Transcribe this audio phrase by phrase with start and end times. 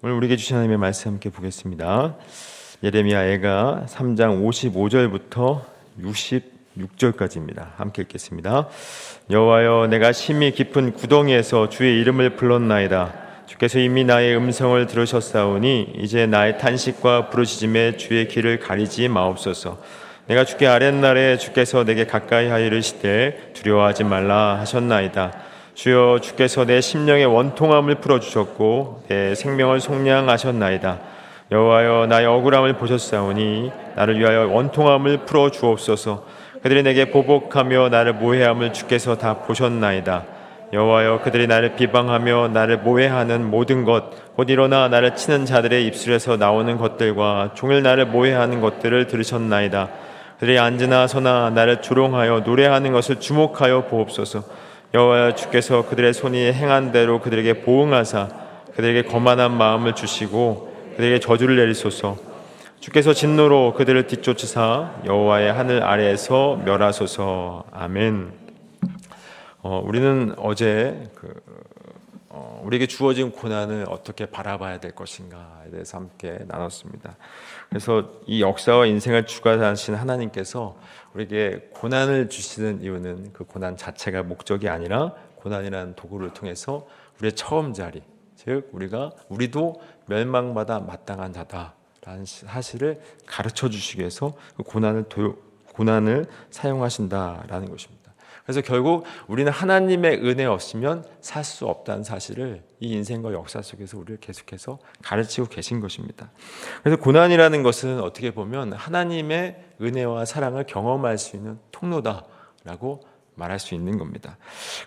[0.00, 2.14] 오늘 우리에게 주신 하나님의 말씀 함께 보겠습니다.
[2.84, 5.62] 예레미야 애가 3장 55절부터
[6.00, 7.70] 66절까지입니다.
[7.74, 8.68] 함께 읽겠습니다.
[9.28, 13.12] 여호와여 내가 심히 깊은 구덩이에서 주의 이름을 불렀나이다.
[13.46, 19.82] 주께서 이미 나의 음성을 들으셨사오니 이제 나의 탄식과 부르짖음에 주의 길을 가리지 마옵소서.
[20.28, 25.47] 내가 주께 아랫날에 주께서 내게 가까이 하이르시되 두려워하지 말라 하셨나이다.
[25.78, 30.98] 주여 주께서 내 심령의 원통함을 풀어 주셨고 내 생명을 속량하셨나이다.
[31.52, 36.24] 여호와여 나의 억울함을 보셨사오니 나를 위하여 원통함을 풀어 주옵소서.
[36.64, 40.24] 그들이 내게 보복하며 나를 모해함을 주께서 다 보셨나이다.
[40.72, 46.76] 여호와여 그들이 나를 비방하며 나를 모해하는 모든 것, 곧 일어나 나를 치는 자들의 입술에서 나오는
[46.76, 49.90] 것들과 종일 나를 모해하는 것들을 들으셨나이다.
[50.40, 54.42] 그들이 앉으나 서나 나를 조롱하여 노래하는 것을 주목하여 보옵소서.
[54.94, 58.28] 여호와 주께서 그들의 손이 행한 대로 그들에게 보응하사
[58.74, 62.16] 그들에게 거만한 마음을 주시고 그들에게 저주를 내리소서.
[62.80, 67.64] 주께서 진노로 그들을 뒤쫓으사 여호와의 하늘 아래에서 멸하소서.
[67.70, 68.32] 아멘.
[69.60, 71.34] 어, 우리는 어제 그,
[72.28, 77.16] 어, 우리에게 주어진 고난을 어떻게 바라봐야 될 것인가에 대해서 함께 나눴습니다.
[77.68, 80.76] 그래서 이 역사와 인생을 주관하신 하나님께서
[81.14, 86.86] 우리에게 고난을 주시는 이유는 그 고난 자체가 목적이 아니라 고난이라는 도구를 통해서
[87.18, 88.02] 우리의 처음 자리,
[88.36, 95.36] 즉 우리가 우리도 멸망받아 마땅한 자다라는 사실을 가르쳐 주시기 위해서 그 고난을 도,
[95.74, 97.97] 고난을 사용하신다라는 것입니다.
[98.48, 104.20] 그래서 결국 우리는 하나님의 은혜 없으면 살 수 없다는 사실을 이 인생과 역사 속에서 우리를
[104.20, 106.30] 계속해서 가르치고 계신 것입니다.
[106.82, 113.00] 그래서 고난이라는 것은 어떻게 보면 하나님의 은혜와 사랑을 경험할 수 있는 통로다라고
[113.34, 114.38] 말할 수 있는 겁니다.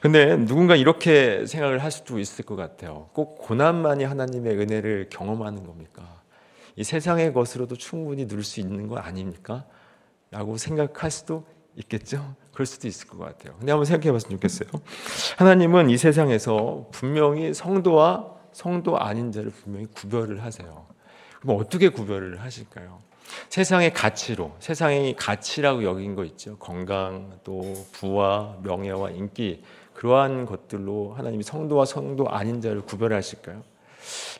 [0.02, 3.09] 근데 누군가 이렇게 생각을 할 수도 있을 것 같아요.
[3.14, 6.22] 꼭 고난만이 하나님의 은혜를 경험하는 겁니까?
[6.75, 9.66] 이 세상의 것으로도 충분히 누릴 수 있는 거 아닙니까?
[10.31, 12.36] 라고 생각할 수도 있겠죠?
[12.54, 13.56] 그럴 수도 있을 것 같아요.
[13.58, 14.70] 근데 한번 생각해 봤으면 좋겠어요.
[15.38, 20.86] 하나님은 이 세상에서 분명히 성도와 성도 아닌 자를 분명히 구별을 하세요.
[21.42, 23.00] 그럼 어떻게 구별을 하실까요?
[23.50, 26.58] 세상의 가치로, 세상의 가치라고 여긴 거 있죠.
[26.58, 27.62] 건강, 또
[27.94, 33.64] 부와 명예와 인기, 그러한 것들로 하나님이 성도와 성도 아닌 자를 구별하실까요?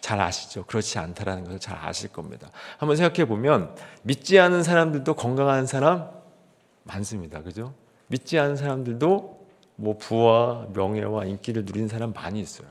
[0.02, 0.66] 잘 아시죠?
[0.66, 2.50] 그렇지 않다라는 것을 잘 아실 겁니다.
[2.78, 6.10] 한번 생각해 보면 믿지 않은 사람들도 건강한 사람
[6.84, 7.44] 많습니다.
[7.44, 7.74] 그죠?
[8.12, 9.42] 믿지 않은 사람들도
[9.78, 12.68] 뭐 부와 명예와 인기를 누리는 사람 많이 있어요.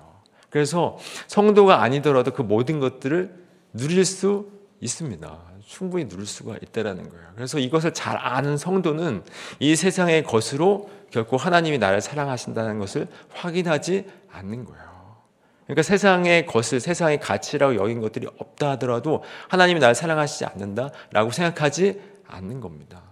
[0.51, 3.35] 그래서 성도가 아니더라도 그 모든 것들을
[3.73, 4.49] 누릴 수
[4.81, 5.39] 있습니다.
[5.67, 7.27] 충분히 누릴 수가 있다라는 거예요.
[7.35, 9.23] 그래서 이것을 잘 아는 성도는
[9.61, 14.91] 이 세상의 것으로 결코 하나님이 나를 사랑하신다는 것을 확인하지 않는 거예요.
[15.65, 22.61] 그러니까 세상의 것을 세상의 가치라고 여긴 것들이 없다 하더라도 하나님이 나를 사랑하시지 않는다라고 생각하지 않는
[22.61, 23.10] 겁니다.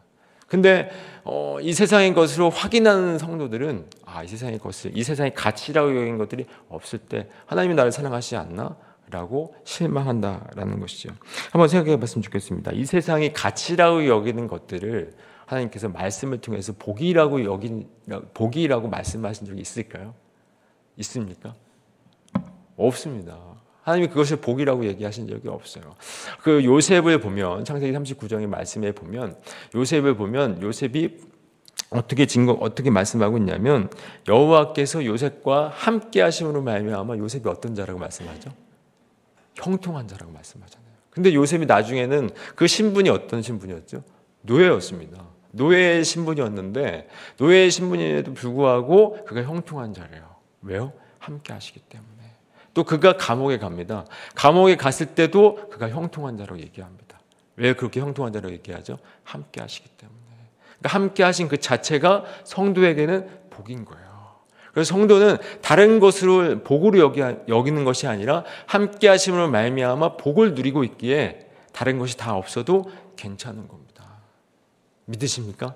[0.48, 0.90] 근데
[1.24, 6.46] 어, 이 세상의 것으로 확인하는 성도들은 아, 이 세상의 것을 이 세상의 가치라고 여긴 것들이
[6.68, 8.76] 없을 때 하나님이 나를 사랑하시지 않나?
[9.10, 11.10] 라고 실망한다라는 것이죠.
[11.50, 12.72] 한번 생각해 봤으면 좋겠습니다.
[12.72, 15.14] 이 세상의 가치라고 여기는 것들을
[15.46, 17.88] 하나님께서 말씀을 통해서 복이라고 여긴
[18.34, 20.14] 복이라고 말씀하신 적이 있을까요?
[20.96, 21.54] 있습니까?
[22.76, 23.57] 없습니다.
[23.82, 25.94] 하나님이 그것을 복이라고 얘기하신 적이 없어요.
[26.42, 29.36] 그 요셉을 보면 창세기 39장의 말씀에 보면
[29.74, 31.18] 요셉을 보면 요셉이
[31.90, 33.88] 어떻게 증거 어떻게 말씀하고 있냐면
[34.28, 38.50] 여호와께서 요셉과 함께 하심으로 말미암아 요셉이 어떤 자라고 말씀하죠?
[39.54, 40.88] 형통한 자라고 말씀하잖아요.
[41.10, 44.02] 근데 요셉이 나중에는 그 신분이 어떤 신분이었죠?
[44.42, 45.24] 노예였습니다.
[45.52, 47.08] 노예의 신분이었는데
[47.38, 50.36] 노예의 신분임에도 불구하고 그가 형통한 자래요.
[50.62, 50.92] 왜요?
[51.18, 52.17] 함께 하시기 때문에.
[52.74, 54.04] 또 그가 감옥에 갑니다.
[54.34, 57.18] 감옥에 갔을 때도 그가 형통한 자로 얘기합니다.
[57.56, 58.98] 왜 그렇게 형통한 자로 얘기하죠?
[59.24, 60.18] 함께 하시기 때문에.
[60.78, 64.08] 그러니까 함께 하신 그 자체가 성도에게는 복인 거예요.
[64.72, 71.48] 그래서 성도는 다른 것으로 복으로 여기, 여기는 것이 아니라 함께 하심으로 말미암아 복을 누리고 있기에
[71.72, 74.04] 다른 것이 다 없어도 괜찮은 겁니다.
[75.06, 75.74] 믿으십니까?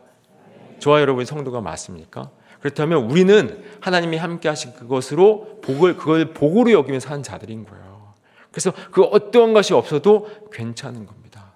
[0.79, 2.31] 저와 여러분이 성도가 맞습니까?
[2.63, 8.15] 그렇다면 우리는 하나님이 함께 하신 그것으로 복을 그걸 복으로 여기며 사는 자들인 거예요.
[8.53, 11.53] 그래서 그 어떠한 것이 없어도 괜찮은 겁니다.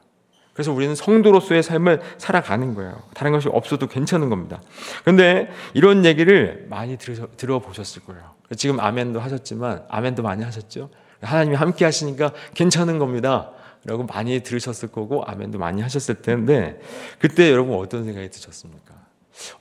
[0.53, 3.03] 그래서 우리는 성도로서의 삶을 살아가는 거예요.
[3.14, 4.61] 다른 것이 없어도 괜찮은 겁니다.
[5.05, 8.35] 그런데 이런 얘기를 많이 들어, 보셨을 거예요.
[8.56, 10.88] 지금 아멘도 하셨지만 아멘도 많이 하셨죠.
[11.20, 13.52] 하나님이 함께 하시니까 괜찮은 겁니다.
[13.85, 16.81] 라고 많이 들으셨을 거고 아멘도 많이 하셨을 텐데
[17.20, 18.86] 그때 여러분 어떤 생각이 드셨습니까?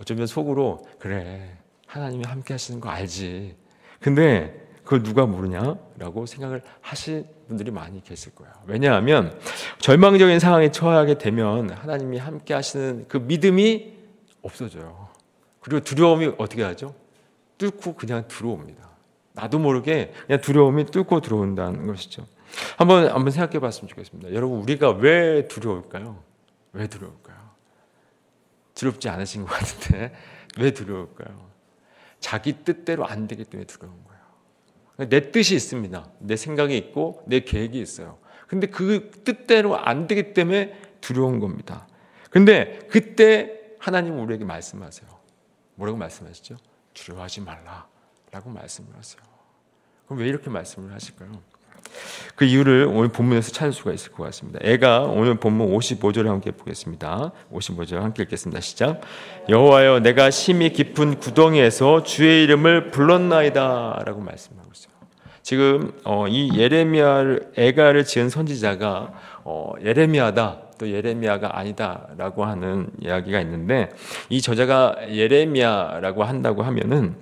[0.01, 1.57] 어쩌면 속으로 그래
[1.87, 3.55] 하나님이 함께 하시는 거 알지.
[3.99, 8.53] 근데 그걸 누가 모르냐라고 생각을 하실 분들이 많이 계실 거예요.
[8.65, 9.39] 왜냐하면
[9.79, 13.93] 절망적인 상황에 처하게 되면 하나님이 함께 하시는 그 믿음이
[14.41, 15.09] 없어져요.
[15.59, 16.93] 그리고 두려움이 어떻게 하죠?
[17.57, 18.87] 뚫고 그냥 들어옵니다.
[19.33, 22.27] 나도 모르게 그냥 두려움이 뚫고 들어온다는 것이죠.
[22.77, 24.33] 한번 한번 생각해 봤으면 좋겠습니다.
[24.33, 26.17] 여러분 우리가 왜 두려울까요?
[26.73, 27.44] 왜 두려울까요?
[28.75, 30.13] 두렵지 않으신 것 같은데
[30.59, 31.49] 왜 두려울까요?
[32.19, 35.09] 자기 뜻대로 안 되기 때문에 두려운 거예요.
[35.09, 36.11] 내 뜻이 있습니다.
[36.19, 38.19] 내 생각이 있고 내 계획이 있어요.
[38.47, 41.87] 근데 그 뜻대로 안 되기 때문에 두려운 겁니다.
[42.29, 45.09] 근데 그때 하나님은 우리에게 말씀하세요.
[45.75, 46.57] 뭐라고 말씀하시죠?
[46.93, 49.21] 두려워하지 말라라고 말씀을 하세요.
[50.05, 51.41] 그럼 왜 이렇게 말씀을 하실까요?
[52.35, 54.59] 그 이유를 오늘 본문에서 찾을 수가 있을 것 같습니다.
[54.61, 57.31] 애가 오늘 본문 55절을 함께 보겠습니다.
[57.53, 58.59] 55절 함께 읽겠습니다.
[58.59, 59.01] 시작.
[59.47, 64.93] 여호와여 내가 심히 깊은 구덩이에서 주의 이름을 불렀나이다라고 말씀하고 있어요.
[65.43, 69.13] 지금 어, 이 예레미야를 애가를 지은 선지자가
[69.45, 73.89] 어, 예레미야다 또 예레미야가 아니다라고 하는 이야기가 있는데
[74.29, 77.15] 이 저자가 예레미야라고 한다고 하면은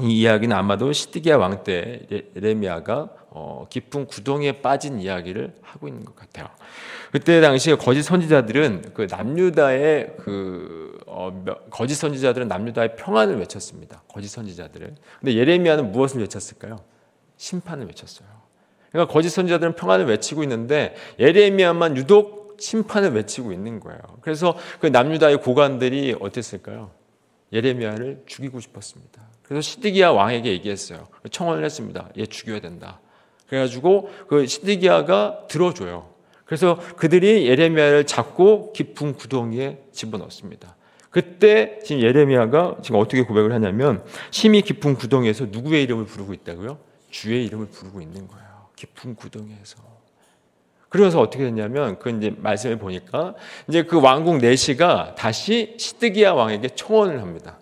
[0.00, 2.00] 이 이야기는 아마도 시드기야 왕 때
[2.36, 6.48] 예레미야가 어, 깊은 구덩이에 빠진 이야기를 하고 있는 것 같아요.
[7.12, 14.02] 그때 당시에 거짓 선지자들은 그 남유다의 그 어, 거짓 선지자들은 남유다의 평안을 외쳤습니다.
[14.08, 14.96] 거짓 선지자들은.
[15.20, 16.80] 근데 예레미야는 무엇을 외쳤을까요?
[17.36, 18.28] 심판을 외쳤어요.
[18.90, 24.00] 그러니까 거짓 선지자들은 평안을 외치고 있는데 예레미야만 유독 심판을 외치고 있는 거예요.
[24.20, 26.90] 그래서 그 남유다의 고관들이 어땠을까요?
[27.52, 29.22] 예레미야를 죽이고 싶었습니다.
[29.42, 31.08] 그래서 시드기야 왕에게 얘기했어요.
[31.30, 32.08] 청원을 했습니다.
[32.18, 33.00] 얘 죽여야 된다.
[33.48, 36.08] 그래가지고 그 시드기야가 들어줘요.
[36.44, 40.76] 그래서 그들이 예레미야를 잡고 깊은 구덩이에 집어넣습니다.
[41.10, 46.78] 그때 지금 예레미야가 지금 어떻게 고백을 하냐면 심히 깊은 구덩이에서 누구의 이름을 부르고 있다고요?
[47.10, 48.48] 주의 이름을 부르고 있는 거예요.
[48.76, 49.78] 깊은 구덩이에서.
[50.88, 53.34] 그래서 어떻게 됐냐면 그 이제 말씀을 보니까
[53.68, 57.58] 이제 그 왕국 내시가 다시 시드기야 왕에게 청원을 합니다.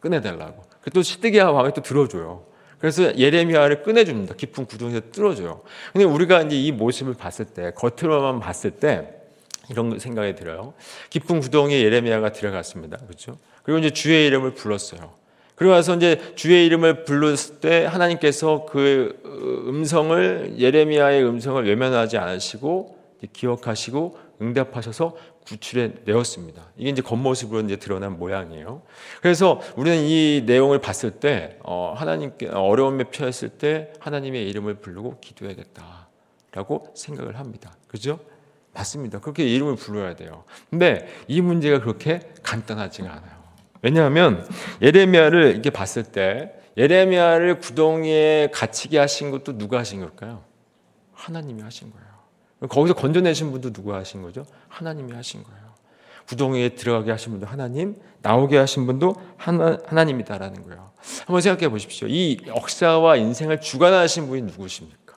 [0.00, 0.64] 꺼내달라고.
[0.92, 2.47] 또 시드기야 왕이 또 들어줘요.
[2.78, 4.34] 그래서 예레미야를 꺼내줍니다.
[4.34, 5.62] 깊은 구덩이에서 뚫어줘요.
[5.92, 9.14] 근데 우리가 이제 이 모습을 봤을 때, 겉으로만 봤을 때,
[9.70, 10.74] 이런 생각이 들어요.
[11.10, 12.96] 깊은 구덩이에 예레미야가 들어갔습니다.
[12.98, 13.36] 그렇죠?
[13.62, 15.12] 그리고 이제 주의 이름을 불렀어요.
[15.56, 19.20] 그리고 나서 이제 주의 이름을 불렀을 때 하나님께서 그
[19.66, 26.70] 음성을 예레미야의 음성을 외면하지 않으시고 기억하시고 응답하셔서 구출해 내었습니다.
[26.76, 28.82] 이게 이제 겉모습으로 이제 드러난 모양이에요.
[29.22, 36.92] 그래서 우리는 이 내용을 봤을 때 어, 하나님께 어려움에 처했을 때 하나님의 이름을 부르고 기도해야겠다라고
[36.94, 37.76] 생각을 합니다.
[37.88, 38.20] 그죠?
[38.74, 39.20] 맞습니다.
[39.20, 40.44] 그렇게 이름을 불러야 돼요.
[40.70, 43.38] 근데 이 문제가 그렇게 간단하지가 않아요.
[43.82, 44.46] 왜냐하면
[44.82, 50.44] 예레미야를 이렇게 봤을 때 예레미야를 구덩이에 갇히게 하신 것도 누가 하신 걸까요?
[51.14, 52.07] 하나님이 하신 거예요.
[52.66, 54.44] 거기서 건져내신 분도 누가 하신 거죠?
[54.68, 55.68] 하나님이 하신 거예요.
[56.28, 60.90] 구덩이에 들어가게 하신 분도 하나님, 나오게 하신 분도 하나, 하나님이다라는 거예요.
[61.20, 62.08] 한번 생각해 보십시오.
[62.08, 65.16] 이 역사와 인생을 주관하신 분이 누구십니까?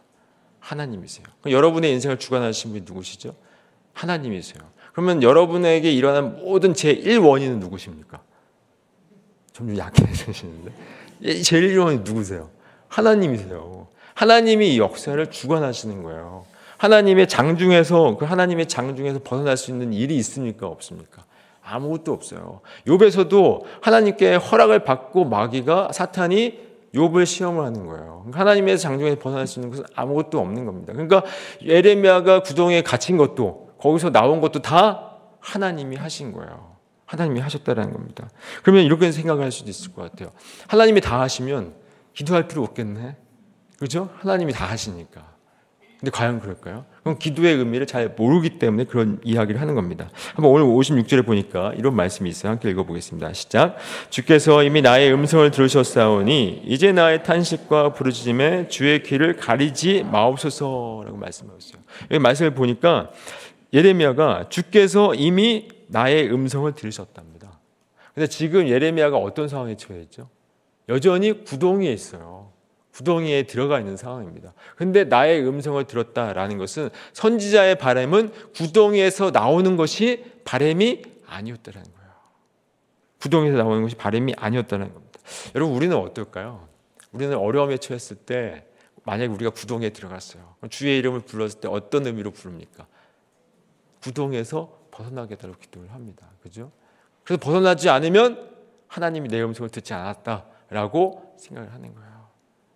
[0.60, 1.26] 하나님이세요.
[1.50, 3.36] 여러분의 인생을 주관하신 분이 누구시죠?
[3.94, 4.64] 하나님이세요.
[4.94, 8.22] 그러면 여러분에게 일어난 모든 제1원인은 누구십니까?
[9.52, 10.72] 점점 약해지시는데.
[11.44, 12.50] 제일 1원이 누구세요?
[12.88, 13.88] 하나님이세요.
[14.14, 16.46] 하나님이 이 역사를 주관하시는 거예요.
[16.82, 21.24] 하나님의 장중에서 그 하나님의 장중에서 벗어날 수 있는 일이 있습니까 없습니까?
[21.64, 22.62] 아무것도 없어요.
[22.88, 28.22] 욥에서도 하나님께 허락을 받고 마귀가 사탄이 욥을 시험을 하는 거예요.
[28.24, 30.94] 그러니까 하나님의 장중에서 벗어날 수 있는 것은 아무것도 없는 겁니다.
[30.94, 31.24] 그러니까
[31.64, 36.78] 에레미야가 구덩이에 갇힌 것도 거기서 나온 것도 다 하나님이 하신 거예요.
[37.06, 38.28] 하나님이 하셨다라는 겁니다.
[38.64, 40.32] 그러면 이렇게 생각을 할 수도 있을 것 같아요.
[40.66, 41.76] 하나님이 다 하시면
[42.14, 43.18] 기도할 필요 없겠네.
[43.78, 44.10] 그죠?
[44.18, 45.31] 하나님이 다 하시니까.
[46.02, 46.84] 근데 과연 그럴까요?
[47.04, 50.10] 그럼 기도의 의미를 잘 모르기 때문에 그런 이야기를 하는 겁니다.
[50.34, 52.52] 한번 오늘 56절에 보니까 이런 말씀이 있어요.
[52.52, 53.32] 함께 읽어보겠습니다.
[53.34, 53.78] 시작.
[54.10, 61.82] 주께서 이미 나의 음성을 들으셨사오니 이제 나의 탄식과 부르짖음에 주의 귀를 가리지 마옵소서라고 말씀하고 있어요.
[62.10, 63.12] 여기 말씀을 보니까
[63.72, 67.60] 예레미야가 주께서 이미 나의 음성을 들으셨답니다.
[68.16, 70.30] 근데 지금 예레미야가 어떤 상황에 처해 있죠?
[70.90, 72.51] 여전히 구덩이에 있어요.
[73.02, 74.54] 구덩이에 들어가 있는 상황입니다.
[74.76, 82.12] 근데 나의 음성을 들었다라는 것은 선지자의 바램은 구덩이에서 나오는 것이 바램이 아니었다는 거예요.
[83.20, 85.20] 구덩이에서 나오는 것이 바램이 아니었다는 겁니다.
[85.56, 86.68] 여러분 우리는 어떨까요?
[87.12, 88.66] 우리는 어려움에 처했을 때
[89.04, 90.56] 만약에 우리가 구덩이에 들어갔어요.
[90.70, 92.86] 주의 이름을 불렀을 때 어떤 의미로 부릅니까?
[94.04, 96.28] 구덩이에서 벗어나게 달라고 기도를 합니다.
[96.44, 96.72] 그죠?
[97.24, 98.52] 그래서 벗어나지 않으면
[98.88, 102.11] 하나님이 내 음성을 듣지 않았다라고 생각을 하는 거예요.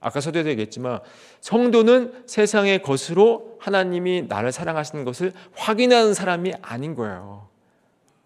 [0.06, 1.00] 아까 서두에도 얘기했지만
[1.42, 7.48] 성도는 세상의 것으로 하나님이 나를 사랑하시는 것을 확인하는 사람이 아닌 거예요.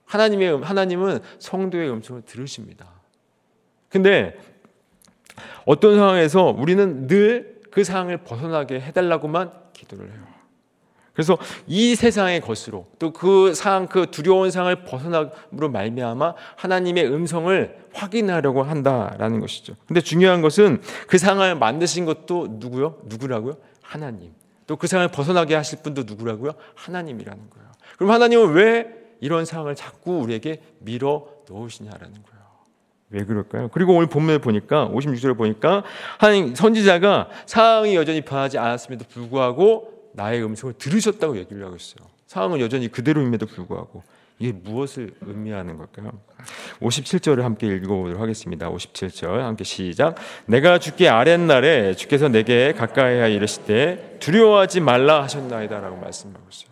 [0.05, 2.87] 하나님의 음, 하나님은 성도의 음성을 들으십니다.
[3.89, 4.37] 근데
[5.65, 10.38] 어떤 상황에서 우리는 늘 그 상황을 벗어나게 해달라고만 기도를 해요.
[11.19, 18.63] 그래서 이 세상의 것으로 또 그 상황 그 두려운 상황을 벗어남으로 말미암아 하나님의 음성을 확인하려고
[18.63, 19.75] 한다라는 것이죠.
[19.85, 22.99] 근데 중요한 것은 그 상황을 만드신 것도 누구요?
[23.03, 23.57] 누구라고요?
[23.81, 24.31] 하나님.
[24.65, 26.51] 또 그 상황을 벗어나게 하실 분도 누구라고요?
[26.75, 27.67] 하나님이라는 거예요.
[27.97, 28.87] 그럼 하나님은 왜
[29.19, 32.39] 이런 상황을 자꾸 우리에게 밀어 넣으시냐라는 거예요.
[33.09, 33.67] 왜 그럴까요?
[33.73, 35.83] 그리고 오늘 본문을 보니까 56절을 보니까
[36.17, 42.05] 하나님 선지자가 상황이 여전히 변하지 않았음에도 불구하고 나의 음성을 들으셨다고 얘기를 하고 있어요.
[42.27, 44.03] 상황은 여전히 그대로임에도 불구하고
[44.37, 46.11] 이게 무엇을 의미하는 걸까요?
[46.81, 48.69] 57절을 함께 읽어보도록 하겠습니다.
[48.69, 50.15] 57절 함께 시작.
[50.45, 56.69] 내가 주께 아랫날에 주께서 내게 가까이하 이르시되 두려워하지 말라 하셨나이다라고 말씀하고 있어요.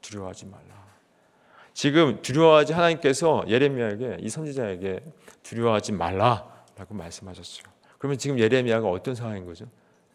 [0.00, 0.64] 두려워하지 말라.
[1.72, 5.00] 지금 두려워하지 하나님께서 예레미야에게 이 선지자에게
[5.42, 7.64] 두려워하지 말라라고 말씀하셨어요.
[7.98, 9.66] 그러면 지금 예레미야가 어떤 상황인 거죠?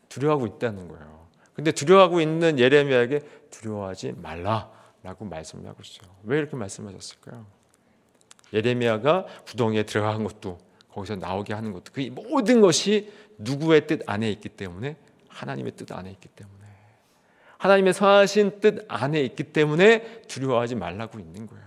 [0.07, 1.18] 두려워하고 있다는 거예요.
[1.59, 6.09] 근데 두려워하고 있는 예레미야에게 두려워하지 말라라고 말씀을 하고 있어요.
[6.23, 7.45] 왜 이렇게 말씀하셨을까요?
[8.53, 10.57] 예레미야가 구덩이에 들어간 것도
[10.93, 14.95] 거기서 나오게 하는 것도 그 모든 것이 누구의 뜻 안에 있기 때문에
[15.27, 16.55] 하나님의 뜻 안에 있기 때문에
[17.57, 21.65] 하나님의 선하신 뜻 안에 있기 때문에 두려워하지 말라고 있는 거예요.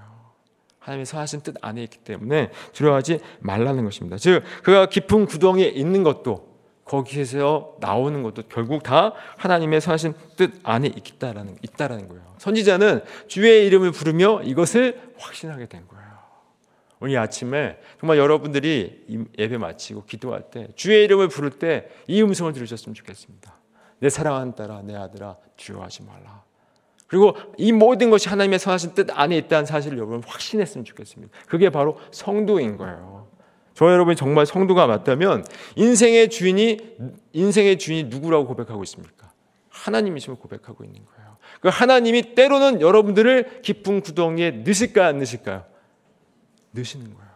[0.79, 4.17] 하나님의 선하신 뜻 안에 있기 때문에 두려워하지 말라는 것입니다.
[4.17, 6.52] 즉 그가 깊은 구덩이에 있는 것도
[6.93, 12.23] 거기에서 나오는 것도 결국 다 하나님의 선하신 뜻 안에 있다라는 있다라는 거예요.
[12.37, 16.03] 선지자는 주의 이름을 부르며 이것을 확신하게 된 거예요.
[17.01, 22.95] 오늘 아침에 정말 여러분들이 예배 마치고 기도할 때 주의 이름을 부를 때 이 음성을 들으셨으면
[22.95, 23.55] 좋겠습니다.
[23.99, 26.43] 내 사랑하는 딸아, 내 아들아, 두려워하지 말라.
[27.07, 31.33] 그리고 이 모든 것이 하나님의 선하신 뜻 안에 있다는 사실을 여러분 확신했으면 좋겠습니다.
[31.47, 33.22] 그게 바로 성도인 거예요.
[33.75, 35.45] 저 여러분이 정말 성도가 맞다면
[35.77, 36.79] 인생의 주인이
[37.33, 39.33] 인생의 주인이 누구라고 고백하고 있습니까?
[39.71, 41.37] 하나님이심을 고백하고 있는 거예요.
[41.61, 45.65] 그 하나님이 때로는 여러분들을 깊은 구덩이에 넣으실까요, 안 넣으실까요?
[46.73, 47.31] 넣으시는 거예요.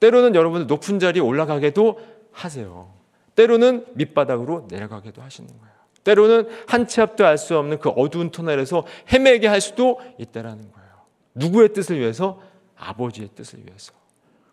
[0.00, 2.00] 때로는 여러분들 높은 자리에 올라가게도
[2.32, 2.92] 하세요.
[3.34, 5.72] 때로는 밑바닥으로 내려가게도 하시는 거예요.
[6.04, 10.88] 때로는 한 치 앞도 알 수 없는 그 어두운 터널에서 헤매게 할 수도 있다라는 거예요.
[11.34, 12.40] 누구의 뜻을 위해서?
[12.76, 13.92] 아버지의 뜻을 위해서.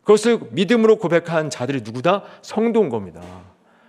[0.10, 2.24] 그것을 믿음으로 고백한 자들이 누구다?
[2.42, 3.22] 성도인 겁니다.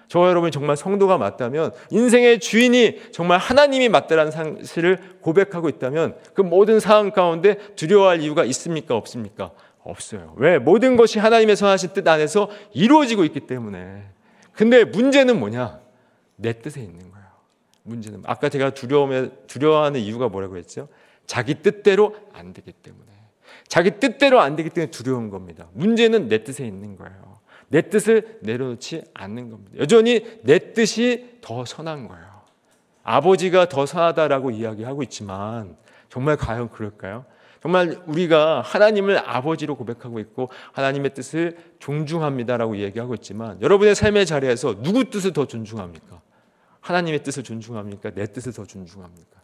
[0.06, 6.78] 저 여러분이 정말 성도가 맞다면 인생의 주인이 정말 하나님이 맞다라는 사실을 고백하고 있다면 그 모든
[6.78, 8.96] 상황 가운데 두려워할 이유가 있습니까?
[8.96, 9.52] 없습니까?
[9.82, 10.34] 없어요.
[10.36, 10.58] 왜?
[10.58, 14.02] 모든 것이 하나님의 선하신 뜻 안에서 이루어지고 있기 때문에.
[14.52, 15.80] 근데 문제는 뭐냐?
[16.36, 17.26] 내 뜻에 있는 거예요.
[17.84, 20.88] 문제는 아까 제가 두려움에 두려워하는 이유가 뭐라고 했죠?
[21.26, 23.09] 자기 뜻대로 안 되기 때문에.
[23.70, 25.68] 자기 뜻대로 안 되기 때문에 두려운 겁니다.
[25.74, 27.38] 문제는 내 뜻에 있는 거예요.
[27.68, 29.78] 내 뜻을 내려놓지 않는 겁니다.
[29.78, 32.26] 여전히 내 뜻이 더 선한 거예요.
[33.04, 35.76] 아버지가 더 선하다라고 이야기하고 있지만
[36.08, 37.24] 정말 과연 그럴까요?
[37.62, 45.10] 정말 우리가 하나님을 아버지로 고백하고 있고 하나님의 뜻을 존중합니다라고 얘기하고 있지만 여러분의 삶의 자리에서 누구
[45.10, 46.20] 뜻을 더 존중합니까?
[46.80, 48.10] 하나님의 뜻을 존중합니까?
[48.10, 49.40] 내 뜻을 더 존중합니까?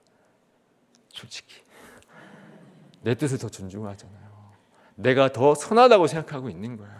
[1.13, 1.66] 솔직히
[3.03, 4.27] 내 뜻을 더 존중하잖아요.
[4.97, 6.93] 내가 더 선하다고 생각하고 있는 거예요.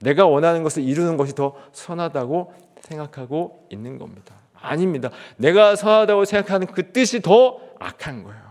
[0.00, 4.34] 내가 원하는 것을 이루는 것이 더 선하다고 생각하고 있는 겁니다.
[4.54, 5.10] 아닙니다.
[5.36, 8.46] 내가 선하다고 생각하는 그 뜻이 더 악한 거예요.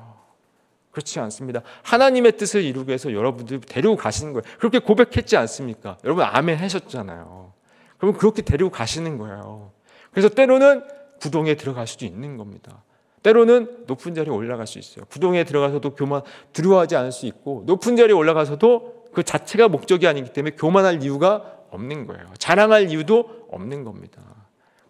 [0.92, 1.62] 그렇지 않습니다.
[1.84, 4.44] 하나님의 뜻을 이루기 위해서 여러분들 데리고 가시는 거예요.
[4.60, 5.98] 그렇게 고백했지 않습니까?
[6.06, 7.54] 여러분 아멘 하셨잖아요.
[7.98, 9.72] 그러면 그렇게 데리고 가시는 거예요.
[10.12, 10.86] 그래서 때로는
[11.20, 12.84] 구동에 들어갈 수도 있는 겁니다.
[13.25, 15.03] 때로는 높은 자리에 올라갈 수 있어요.
[15.05, 16.22] 구동에 들어가서도 교만
[16.53, 22.05] 두려워하지 않을 수 있고 높은 자리에 올라가서도 그 자체가 목적이 아니기 때문에 교만할 이유가 없는
[22.05, 22.24] 거예요.
[22.38, 24.22] 자랑할 이유도 없는 겁니다.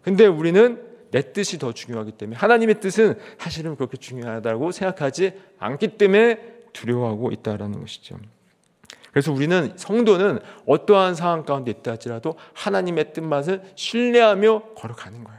[0.02, 6.38] 근데 우리는 내 뜻이 더 중요하기 때문에 하나님의 뜻은 사실은 그렇게 중요하다고 생각하지 않기 때문에
[6.74, 8.18] 두려워하고 있다라는 것이죠.
[9.12, 15.35] 그래서 우리는 성도는 어떠한 상황 가운데 있다 할지라도 하나님의 뜻만을 신뢰하며 걸어가는 거예요.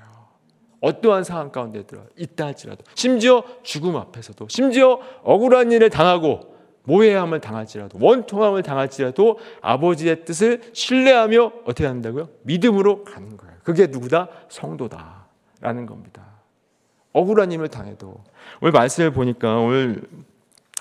[0.81, 7.97] 어떠한 상황 가운데 들어 있다 할지라도 심지어 죽음 앞에서도 심지어 억울한 일을 당하고 모해함을 당할지라도
[8.01, 12.29] 원통함을 당할지라도 아버지의 뜻을 신뢰하며 어떻게 한다고요?
[12.43, 13.55] 믿음으로 가는 거예요.
[13.63, 14.29] 그게 누구다?
[14.47, 16.25] 성도다라는 겁니다.
[17.11, 18.23] 억울한 일을 당해도
[18.61, 20.01] 오늘 말씀을 보니까 오늘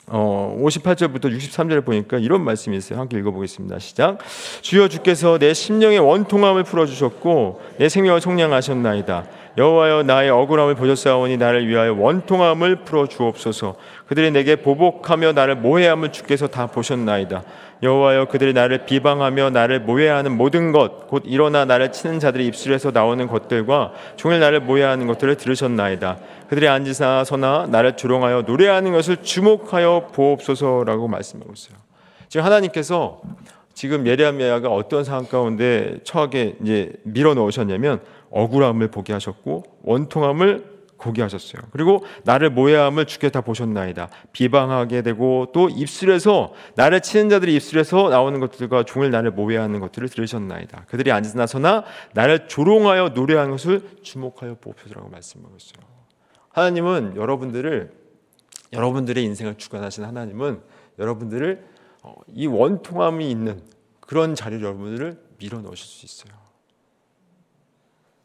[0.09, 3.01] 어, 58절부터 63절에 보니까 이런 말씀이 있어요.
[3.01, 3.81] 함께 읽어보겠습니다.
[3.81, 4.19] 시작.
[4.61, 9.27] 주여 주께서 내 심령의 원통함을 풀어주셨고 내 생명을 총량하셨나이다.
[9.59, 13.77] 여호와여 나의 억울함을 보셨사오니 나를 위하여 원통함을 풀어 주옵소서.
[14.07, 17.43] 그들이 내게 보복하며 나를 모해함을 주께서 다 보셨나이다.
[17.83, 23.27] 여호와여 그들이 나를 비방하며 나를 모해하는 모든 것 곧 일어나 나를 치는 자들의 입술에서 나오는
[23.27, 26.19] 것들과 종일 나를 모해하는 것들을 들으셨나이다.
[26.49, 31.77] 그들이 앉으나 서나 나를 조롱하여 노래하는 것을 주목하여 보옵소서라고 말씀하고 있어요.
[32.29, 33.21] 지금 하나님께서
[33.75, 38.01] 지금 예레미야가 어떤 상황 가운데 처하게 이제 밀어 넣으셨냐면
[38.37, 41.63] 억울함을 보게 하셨고 원통함을 보게 하셨어요.
[41.71, 44.09] 그리고 나를 모해함을 주께 다 보셨나이다.
[44.33, 50.87] 비방하게 되고 또 입술에서 나를 치는 자들이 입술에서 나오는 것들과 종일 나를 모해하는 것들을 들으셨나이다.
[50.89, 55.87] 그들이 앉으나 서나 나를 조롱하여 노래하는 것을 주목하여 보옵소서라고 말씀하고 있어요.
[56.51, 57.93] 하나님은 여러분들을
[58.73, 60.61] 여러분들의 인생을 주관하시는 하나님은
[60.99, 61.65] 여러분들을
[62.03, 63.61] 어, 이 원통함이 있는
[64.01, 66.47] 그런 자리로 여러분들을 밀어 넣으실 수 있어요.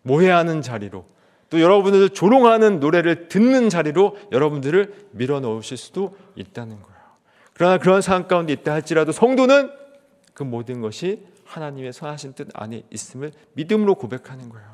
[0.03, 1.05] 모해하는 자리로
[1.49, 7.01] 또 여러분들 조롱하는 노래를 듣는 자리로 여러분들을 밀어 넣으실 수도 있다는 거예요.
[7.53, 9.69] 그러나 그런 상황 가운데 있다 할지라도 성도는
[10.33, 14.67] 그 모든 것이 하나님의 선하신 뜻 안에 있음을 믿음으로 고백하는 거예요.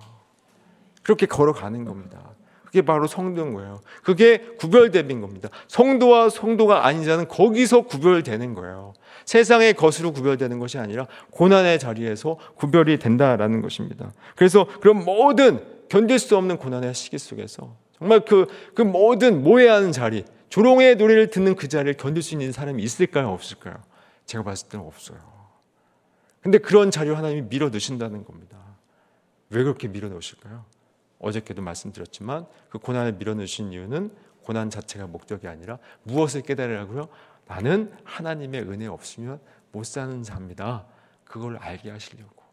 [1.02, 2.22] 그렇게 걸어가는 겁니다.
[2.78, 3.82] 그게 바로 성도인 거예요.
[4.04, 5.50] 그게 구별됨인 겁니다.
[5.68, 8.94] 성도와 성도가 아닌 자는 거기서 구별되는 거예요.
[9.26, 14.12] 세상의 것으로 구별되는 것이 아니라 고난의 자리에서 구별이 된다라는 것입니다.
[14.36, 20.24] 그래서 그런 모든 견딜 수 없는 고난의 시기 속에서 정말 그, 그 모든 모해하는 자리,
[20.50, 23.30] 조롱의 노래를 듣는 그 자리를 견딜 수 있는 사람이 있을까요?
[23.30, 23.76] 없을까요?
[24.28, 25.18] 제가 봤을 때는 없어요.
[26.42, 28.58] 근데 그런 자리로 하나님이 밀어 넣으신다는 겁니다.
[29.50, 30.77] 왜 그렇게 밀어 넣으실까요?
[31.20, 34.12] 어저께도 말씀드렸지만 그 고난을 밀어넣으신 이유는
[34.44, 37.10] 고난 자체가 목적이 아니라 무엇을 깨달으라고요?
[37.48, 39.40] 나는 하나님의 은혜 없으면
[39.72, 40.86] 못 사는 자입니다.
[41.26, 42.44] 그걸 알게 하시려고.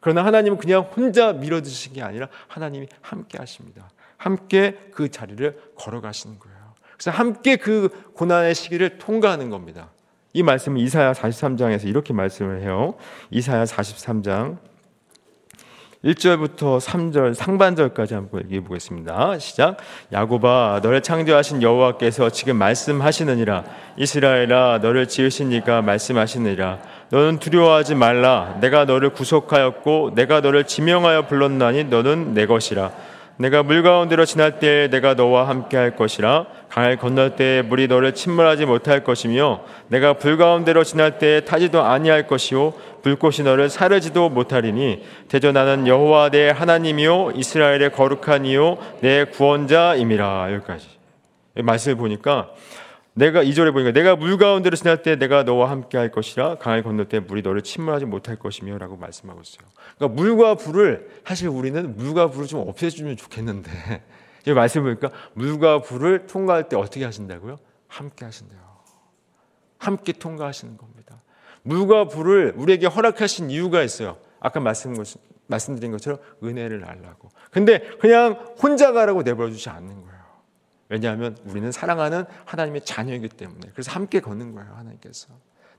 [0.00, 3.90] 그러나 하나님은 그냥 혼자 밀어드신 게 아니라 하나님이 함께 하십니다.
[4.16, 6.58] 함께 그 자리를 걸어가시는 거예요.
[6.94, 9.90] 그래서 함께 그 고난의 시기를 통과하는 겁니다.
[10.32, 12.94] 이 말씀은 이사야 43장에서 이렇게 말씀을 해요.
[13.30, 14.58] 이사야 43장
[16.04, 19.38] 1절부터 3절 상반절까지 한번 얘기해 보겠습니다.
[19.38, 19.76] 시작.
[20.10, 23.64] 야곱아 너를 창조하신 여호와께서 지금 말씀하시느니라
[23.98, 26.78] 이스라엘아 너를 지으신 이가 말씀하시느니라
[27.10, 32.92] 너는 두려워하지 말라 내가 너를 구속하였고 내가 너를 지명하여 불렀나니 너는 내 것이라
[33.40, 36.44] 내가 물 가운데로 지날 때에 내가 너와 함께 할 것이라.
[36.68, 42.26] 강을 건널 때에 물이 너를 침몰하지 못할 것이며 내가 불 가운데로 지날 때에 타지도 아니할
[42.26, 42.74] 것이요.
[43.02, 45.02] 불꽃이 너를 사르지도 못하리니.
[45.28, 50.52] 대저 나는 여호와 내 하나님이요 이스라엘의 거룩한 이요 내 구원자임이라.
[50.52, 50.86] 여기까지.
[51.54, 52.50] 말씀을 보니까
[53.20, 57.06] 내가 이절에 보니까 내가 물 가운데로 지날 때 내가 너와 함께 할 것이라 강을 건널
[57.06, 59.68] 때 물이 너를 침몰하지 못할 것이며라고 말씀하고 있어요.
[59.98, 63.70] 그러니까 물과 불을 사실 우리는 물과 불을 좀 없애주면 좋겠는데
[64.48, 67.58] 이 말씀 보니까 물과 불을 통과할 때 어떻게 하신다고요?
[67.88, 68.58] 함께 하신대요.
[69.76, 71.20] 함께 통과하시는 겁니다.
[71.62, 74.16] 물과 불을 우리에게 허락하신 이유가 있어요.
[74.40, 74.94] 아까 말씀,
[75.46, 77.28] 말씀드린 것처럼 은혜를 알라고.
[77.50, 80.09] 근데 그냥 혼자 가라고 내버려 두지 않는 거예요.
[80.90, 83.70] 왜냐하면 우리는 사랑하는 하나님의 자녀이기 때문에.
[83.72, 85.28] 그래서 함께 걷는 거예요 하나님께서.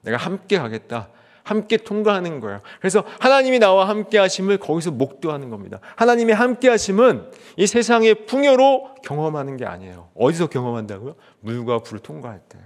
[0.01, 1.09] 내가 함께 가겠다.
[1.43, 2.59] 함께 통과하는 거예요.
[2.79, 5.79] 그래서 하나님이 나와 함께 하심을 거기서 목도하는 겁니다.
[5.95, 10.09] 하나님의 함께 하심은 이 세상의 풍요로 경험하는 게 아니에요.
[10.15, 11.15] 어디서 경험한다고요?
[11.41, 12.57] 물과 불을 통과할 때.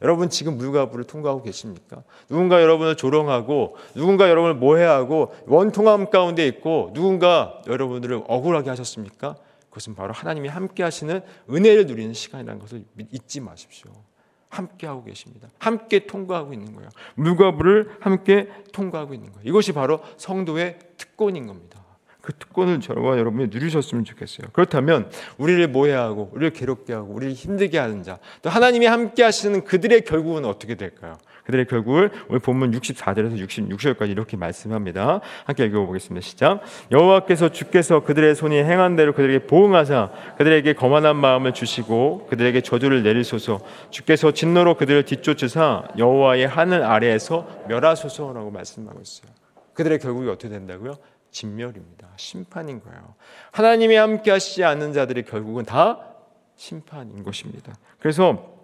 [0.00, 2.02] 여러분 지금 물과 불을 통과하고 계십니까?
[2.28, 9.36] 누군가 여러분을 조롱하고 누군가 여러분을 모해하고 원통함 가운데 있고 누군가 여러분들을 억울하게 하셨습니까?
[9.68, 13.90] 그것은 바로 하나님이 함께 하시는 은혜를 누리는 시간이라는 것을 잊지 마십시오.
[14.48, 15.48] 함께 하고 계십니다.
[15.58, 16.88] 함께 통과하고 있는 거예요.
[17.16, 19.48] 물과 불을 함께 통과하고 있는 거예요.
[19.48, 21.78] 이것이 바로 성도의 특권인 겁니다.
[22.20, 24.48] 그 특권을 저와 여러분이 누리셨으면 좋겠어요.
[24.52, 30.02] 그렇다면 우리를 모해하고 우리를 괴롭게 하고 우리를 힘들게 하는 자, 또 하나님이 함께 하시는 그들의
[30.02, 31.16] 결국은 어떻게 될까요?
[31.48, 35.22] 그들의 결국을 오늘 본문 64절에서 66절까지 이렇게 말씀합니다.
[35.46, 36.22] 함께 읽어보겠습니다.
[36.22, 36.60] 시작.
[36.90, 43.60] 여호와께서 주께서 그들의 손이 행한 대로 그들에게 보응하사 그들에게 거만한 마음을 주시고 그들에게 저주를 내리소서.
[43.88, 49.32] 주께서 진노로 그들을 뒤쫓으사 여호와의 하늘 아래에서 멸하소서라고 말씀하고 있어요.
[49.72, 50.98] 그들의 결국이 어떻게 된다고요?
[51.30, 52.08] 진멸입니다.
[52.16, 53.14] 심판인 거예요.
[53.52, 55.98] 하나님이 함께 하시지 않는 자들의 결국은 다
[56.56, 57.72] 심판인 것입니다.
[58.00, 58.57] 그래서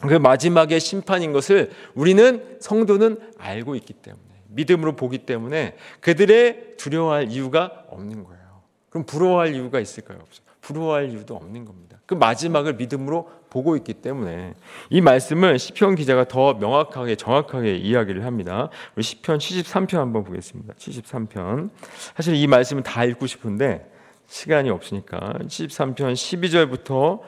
[0.00, 7.84] 그 마지막의 심판인 것을 우리는 성도는 알고 있기 때문에 믿음으로 보기 때문에 그들의 두려워할 이유가
[7.88, 8.40] 없는 거예요.
[8.88, 10.18] 그럼 부러워할 이유가 있을까요?
[10.20, 10.46] 없어요.
[10.60, 11.98] 부러워할 이유도 없는 겁니다.
[12.06, 14.54] 그 마지막을 믿음으로 보고 있기 때문에
[14.90, 18.68] 이 말씀을 시편 기자가 더 명확하게 정확하게 이야기를 합니다.
[18.94, 20.74] 우리 시편 73편 한번 보겠습니다.
[20.74, 21.70] 73편.
[22.16, 23.90] 사실 이 말씀은 다 읽고 싶은데
[24.26, 27.20] 시간이 없으니까 73편 12절부터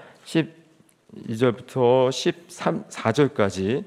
[1.29, 3.85] 12절부터 13 4절까지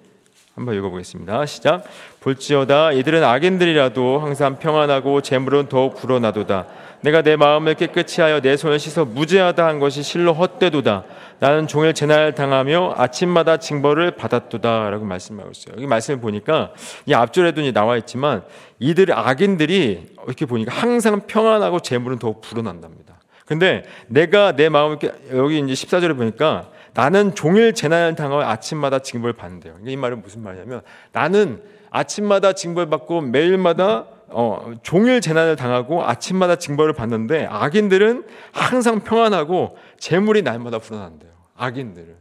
[0.54, 1.46] 한번 읽어보겠습니다.
[1.46, 1.84] 시작.
[2.22, 6.66] 볼지어다 이들은 악인들이라도 항상 평안하고 재물은 더욱 불어나도다.
[7.02, 11.04] 내가 내 마음을 깨끗이 하여 내 손을 씻어 무죄하다 한 것이 실로 헛되도다.
[11.40, 15.76] 나는 종일 재난을 당하며 아침마다 징벌을 받았도다라고 말씀하고 있어요.
[15.76, 16.72] 여기 말씀을 보니까
[17.06, 18.44] 이 앞절에도 나와 있지만
[18.80, 23.16] 이들 악인들이 이렇게 보니까 항상 평안하고 재물은 더욱 불어난답니다.
[23.46, 24.98] 근데 내가 내 마음을
[25.34, 29.78] 여기 이제 14절에 보니까 나는 종일 재난을 당하고 아침마다 징벌을 받는데요.
[29.86, 30.82] 이 말은 무슨 말이냐면
[31.12, 39.78] 나는 아침마다 징벌 받고 매일마다 어, 종일 재난을 당하고 아침마다 징벌을 받는데 악인들은 항상 평안하고
[40.00, 41.32] 재물이 날마다 불어난대요.
[41.56, 42.16] 악인들은.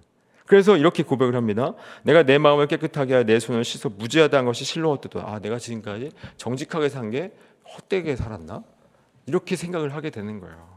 [0.46, 1.72] 그래서 이렇게 고백을 합니다.
[2.02, 5.20] 내가 내 마음을 깨끗하게 하여 내 손을 씻어 무죄하다는 것이 실로 헛되다.
[5.24, 7.32] 아, 내가 지금까지 정직하게 산 게
[7.76, 8.62] 헛되게 살았나?
[9.26, 10.73] 이렇게 생각을 하게 되는 거예요.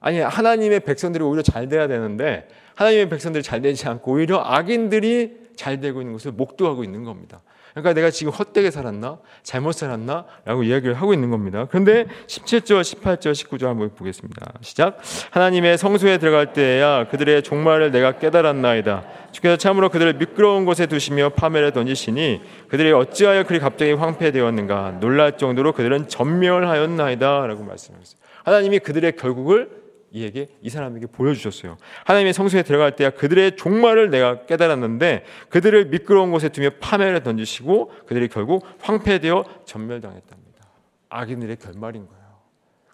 [0.00, 5.80] 아니 하나님의 백성들이 오히려 잘 돼야 되는데 하나님의 백성들이 잘 되지 않고 오히려 악인들이 잘
[5.80, 7.40] 되고 있는 것을 목도하고 있는 겁니다.
[7.72, 9.18] 그러니까 내가 지금 헛되게 살았나?
[9.42, 10.24] 잘못 살았나?
[10.44, 11.66] 라고 이야기를 하고 있는 겁니다.
[11.68, 14.54] 그런데 17절, 18절, 19절 한번 보겠습니다.
[14.62, 14.98] 시작.
[15.30, 19.04] 하나님의 성소에 들어갈 때야 그들의 종말을 내가 깨달았나이다.
[19.32, 24.98] 주께서 참으로 그들을 미끄러운 곳에 두시며 파멸에 던지시니 그들이 어찌하여 그리 갑자기 황폐되었는가?
[25.00, 27.46] 놀랄 정도로 그들은 전멸하였나이다.
[27.46, 28.18] 라고 말씀하셨어요.
[28.44, 29.77] 하나님이 그들의 결국을
[30.10, 31.76] 이에게 이 사람에게 보여주셨어요.
[32.04, 38.28] 하나님의 성소에 들어갈 때야 그들의 종말을 내가 깨달았는데 그들을 미끄러운 곳에 두며 파멸에 던지시고 그들이
[38.28, 40.66] 결국 황폐되어 전멸당했답니다.
[41.10, 42.18] 악인들의 결말인 거예요.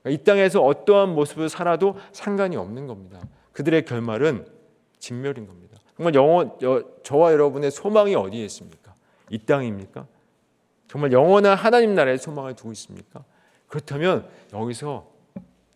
[0.02, 3.20] 그러니까 이 땅에서 어떠한 모습을 살아도 상관이 없는 겁니다.
[3.52, 4.46] 그들의 결말은
[4.98, 5.78] 진멸인 겁니다.
[5.96, 6.58] 정말 영원
[7.04, 8.94] 저와 여러분의 소망이 어디에 있습니까?
[9.30, 10.06] 이 땅입니까?
[10.88, 13.24] 정말 영원한 하나님 나라의 소망을 두고 있습니까?
[13.68, 15.08] 그렇다면 여기서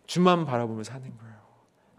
[0.05, 1.28] 주만 바라보며 사는 거예요.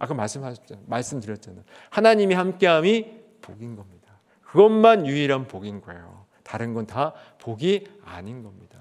[0.00, 0.84] 아까 말씀하셨잖아요.
[0.88, 1.62] 말씀드렸잖아요.
[1.90, 4.18] 하나님이 함께함이 복인 겁니다.
[4.42, 6.24] 그것만 유일한 복인 거예요.
[6.42, 8.80] 다른 건 다 복이 아닌 겁니다.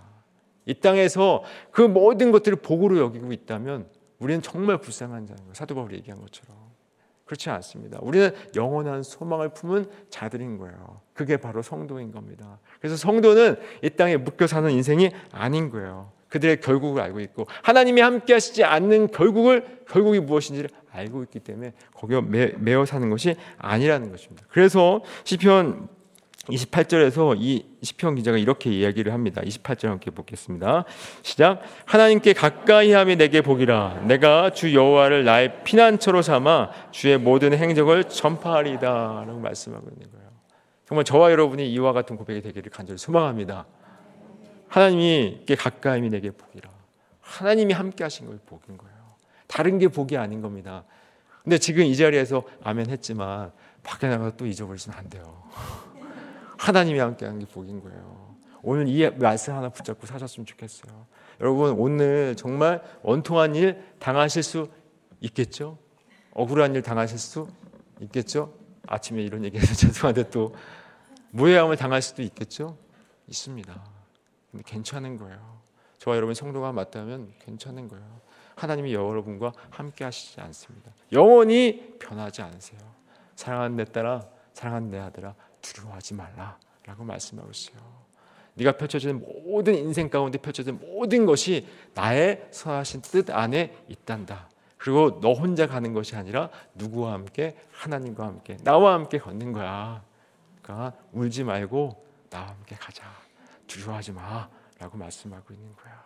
[0.66, 5.54] 이 땅에서 그 모든 것들을 복으로 여기고 있다면 우리는 정말 불쌍한 자인 거예요.
[5.54, 6.58] 사도 바울이 얘기한 것처럼.
[7.26, 8.00] 그렇지 않습니다.
[8.02, 11.02] 우리는 영원한 소망을 품은 자들인 거예요.
[11.14, 12.60] 그게 바로 성도인 겁니다.
[12.80, 16.12] 그래서 성도는 이 땅에 묶여 사는 인생이 아닌 거예요.
[16.30, 22.22] 그들의 결국을 알고 있고 하나님이 함께 하시지 않는 결국을 결국이 무엇인지를 알고 있기 때문에 거기에
[22.22, 24.46] 매, 어 사는 것이 아니라는 것입니다.
[24.50, 25.90] 그래서 시편
[26.50, 29.42] 28절에서 이 시편 기자가 이렇게 이야기를 합니다.
[29.42, 30.86] 28절 함께 보겠습니다.
[31.22, 31.62] 시작.
[31.86, 34.06] 하나님께 가까이 함이 내게 복이라.
[34.08, 40.30] 내가 주 여호와를 나의 피난처로 삼아 주의 모든 행적을 전파하리다라고 말씀하고 있는 거예요.
[40.88, 43.68] 정말 저와 여러분이 이와 같은 고백이 되기를 간절히 소망합니다.
[44.70, 46.70] 하나님께 가까이 내게 복이라.
[47.22, 48.96] 하나님이 함께 하신 걸 복인 거예요.
[49.48, 50.84] 다른 게 복이 아닌 겁니다.
[51.44, 53.52] 근데 지금 이 자리에서 아멘 했지만
[53.84, 55.44] 밖에 나가서 또 잊어버리시면 안 돼요.
[56.58, 58.36] 하나님이 함께 하는 게 복인 거예요.
[58.62, 61.08] 오늘 이 말씀 하나 붙잡고 사셨으면 좋겠어요.
[61.40, 64.70] 여러분 오늘 정말 원통한 일 당하실 수
[65.22, 65.78] 있겠죠?
[66.32, 67.48] 억울한 일 당하실 수
[68.02, 68.54] 있겠죠?
[68.86, 70.54] 아침에 이런 얘기해서 죄송한데 또
[71.32, 72.78] 무해함을 당할 수도 있겠죠?
[73.28, 73.99] 있습니다.
[74.66, 75.60] 괜찮은 거예요.
[76.00, 78.06] 저와 여러분 성도가 맞다면 괜찮은 거예요.
[78.56, 80.92] 하나님이 여러분과 함께 하시지 않습니다.
[81.12, 82.80] 영원히 변하지 않으세요.
[83.36, 87.78] 사랑하는 내 딸아, 사랑하는 내 아들아, 두려워하지 말라라고 말씀하고 있어요.
[88.56, 94.50] 네가 펼쳐지는 모든 인생 가운데 펼쳐진 모든 것이 나의 선하신 뜻 안에 있단다.
[94.78, 100.04] 그리고 너 혼자 가는 것이 아니라 누구와 함께 하나님과 함께 나와 함께 걷는 거야.
[100.62, 103.04] 그러니까 울지 말고 나와 함께 가자.
[103.70, 106.04] 두려워하지 마 라고 말씀하고 있는 거야.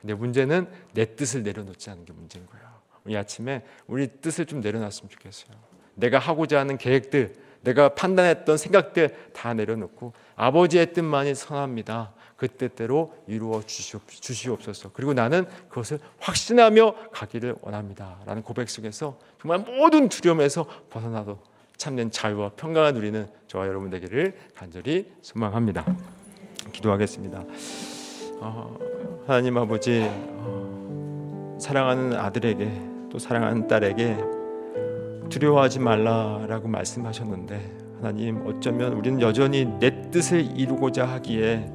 [0.00, 2.74] 근데 문제는 내 뜻을 내려놓지 않는 게 문제인 거야.
[3.04, 5.56] 우리 아침에 우리 뜻을 좀 내려놨으면 좋겠어요.
[5.94, 12.12] 내가 하고자 하는 계획들, 내가 판단했던 생각들 다 내려놓고 아버지의 뜻만이 선합니다.
[12.36, 14.90] 그 뜻대로 이루어 주시옵소서.
[14.92, 18.18] 그리고 나는 그것을 확신하며 가기를 원합니다.
[18.26, 21.38] 라는 고백 속에서 정말 모든 두려움에서 벗어나도
[21.76, 25.86] 참된 자유와 평강을 누리는 저와 여러분 되기를 간절히 소망합니다.
[26.72, 27.44] 기도하겠습니다.
[28.40, 28.76] 어,
[29.26, 32.70] 하나님 아버지 어, 사랑하는 아들에게
[33.10, 34.16] 또 사랑하는 딸에게
[35.30, 41.72] 두려워하지 말라라고 말씀하셨는데 하나님 어쩌면 우리는 여전히 내 뜻을 이루고자 하기에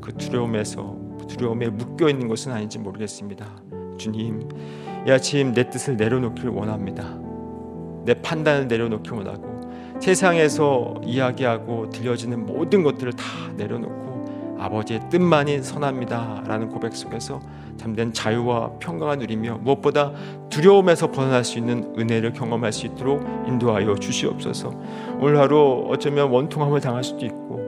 [0.00, 0.96] 그 두려움에서
[1.28, 3.46] 두려움에 묶여 있는 것은 아닌지 모르겠습니다.
[3.96, 4.48] 주님,
[5.06, 7.18] 이 아침 내 뜻을 내려놓기를 원합니다.
[8.04, 9.60] 내 판단을 내려놓기 원하고
[10.00, 13.24] 세상에서 이야기하고 들려지는 모든 것들을 다
[13.56, 14.09] 내려놓고
[14.60, 17.40] 아버지의 뜻만이 선합니다 라는 고백 속에서
[17.78, 20.12] 참된 자유와 평강을 누리며 무엇보다
[20.50, 24.70] 두려움에서 벗어날 수 있는 은혜를 경험할 수 있도록 인도하여 주시옵소서.
[25.18, 27.60] 오늘 하루 어쩌면 원통함을 당할 수도 있고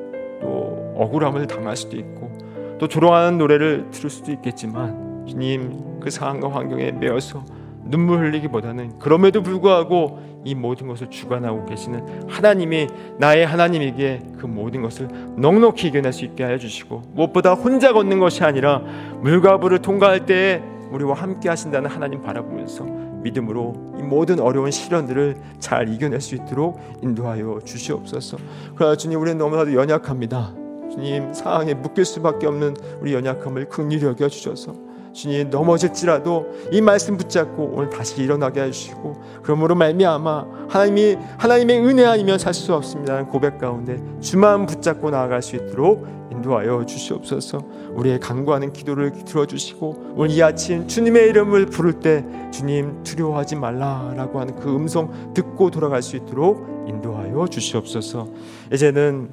[0.43, 2.31] 또 억울함을 당할 수도 있고
[2.79, 7.43] 또 조롱하는 노래를 들을 수도 있겠지만 주님 그 상황과 환경에 매여서
[7.85, 15.09] 눈물 흘리기보다는 그럼에도 불구하고 이 모든 것을 주관하고 계시는 하나님이 나의 하나님에게 그 모든 것을
[15.37, 18.83] 넉넉히 이겨낼 수 있게 하여 주시고 무엇보다 혼자 걷는 것이 아니라
[19.21, 22.85] 물과 불을 통과할 때에 우리와 함께 하신다는 하나님 바라보면서
[23.23, 28.37] 믿음으로 이 모든 어려운 시련들을 잘 이겨낼 수 있도록 인도하여 주시옵소서.
[28.75, 30.55] 그러나 주님 우리는 너무나도 연약합니다.
[30.90, 34.75] 주님 상황에 묶일 수밖에 없는 우리 연약함을 긍휼히 여겨 주셔서
[35.12, 42.38] 주님 넘어질지라도 이 말씀 붙잡고 오늘 다시 일어나게 해주시고 그러므로 말미암아 하나님이 하나님의 은혜 아니면
[42.38, 47.62] 살 수 없습니다는 고백 가운데 주만 붙잡고 나아갈 수 있도록 인도하여 주시옵소서.
[47.94, 54.57] 우리의 간구하는 기도를 들어주시고 오늘 이 아침 주님의 이름을 부를 때 주님 두려워하지 말라라고 하는
[54.57, 58.29] 그 음성 듣고 돌아갈 수 있도록 인도하여 주시옵소서.
[58.72, 59.31] 이제는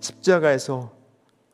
[0.00, 0.97] 십자가에서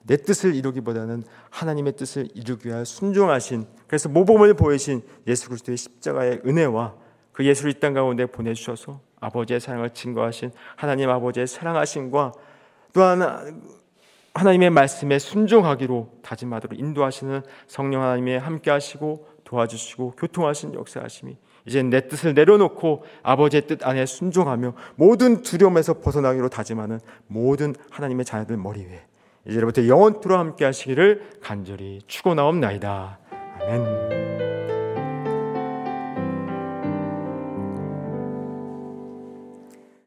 [0.06, 6.94] 내 뜻을 이루기보다는 하나님의 뜻을 이루기 위하여 순종하신 그래서 모범을 보이신 예수 그리스도의 십자가의 은혜와
[7.32, 12.32] 그 예수를 이 땅 가운데 보내주셔서 아버지의 사랑을 증거하신 하나님 아버지의 사랑하심과
[12.92, 13.62] 또한
[14.34, 21.36] 하나님의 말씀에 순종하기로 다짐하도록 인도하시는 성령 하나님의 함께하시고 도와주시고 교통하신 역사하심이
[21.66, 28.56] 이제 내 뜻을 내려놓고 아버지의 뜻 안에 순종하며 모든 두려움에서 벗어나기로 다짐하는 모든 하나님의 자녀들
[28.56, 29.06] 머리 위에
[29.46, 33.18] 이제부터 영원토록 함께 하시기를 간절히 축원하옵나이다.
[33.60, 34.33] 아멘.